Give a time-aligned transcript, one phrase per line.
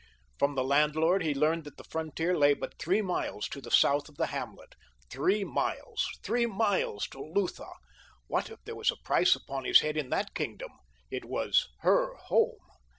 [0.39, 4.09] From the landlord he learned that the frontier lay but three miles to the south
[4.09, 4.73] of the hamlet.
[5.11, 6.07] Three miles!
[6.23, 7.69] Three miles to Lutha!
[8.25, 10.71] What if there was a price upon his head in that kingdom?
[11.11, 12.57] It was HER home.